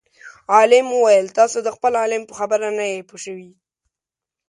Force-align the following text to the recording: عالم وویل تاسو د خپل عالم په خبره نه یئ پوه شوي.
عالم 0.53 0.85
وویل 0.93 1.27
تاسو 1.37 1.57
د 1.63 1.67
خپل 1.75 1.93
عالم 2.01 2.21
په 2.27 2.33
خبره 2.39 2.67
نه 2.77 2.85
یئ 2.91 2.99
پوه 3.09 3.19
شوي. 3.25 3.51